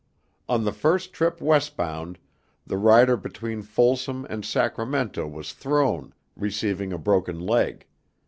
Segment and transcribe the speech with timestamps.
[0.49, 2.17] On the first trip west bound,
[2.65, 7.85] the rider between Folsom and Sacramento was thrown, receiving a broken leg.